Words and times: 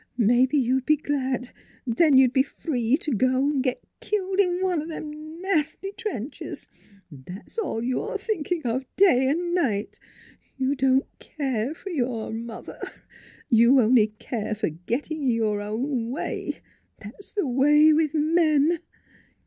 "Maybe 0.17 0.57
you'd 0.57 0.87
be 0.87 0.97
glad. 0.97 1.51
Then 1.85 2.17
you'd 2.17 2.33
be 2.33 2.41
free 2.41 2.97
to 2.97 3.11
go 3.11 3.37
an' 3.45 3.61
get 3.61 3.83
killed 3.99 4.39
in 4.39 4.57
one 4.59 4.81
o' 4.81 4.85
them 4.87 5.43
nasty 5.43 5.91
trenches.... 5.91 6.67
That's 7.11 7.59
all 7.59 7.83
you're 7.83 8.17
thinking 8.17 8.63
of 8.65 8.87
day 8.95 9.27
an' 9.29 9.53
night. 9.53 9.99
You 10.57 10.73
don't 10.73 11.05
care 11.19 11.75
for 11.75 11.91
your 11.91 12.31
mother. 12.33 12.79
You 13.47 13.79
only 13.79 14.07
care 14.17 14.55
for 14.55 14.69
getting 14.69 15.27
your 15.27 15.61
own 15.61 16.09
way. 16.09 16.61
That's 16.97 17.33
the 17.33 17.45
way 17.47 17.93
with 17.93 18.15
men." 18.15 18.79